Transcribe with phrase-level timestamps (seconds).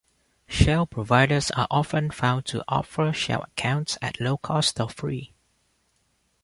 [0.47, 5.31] Shell providers are often found to offer "shell accounts" at low-cost or free.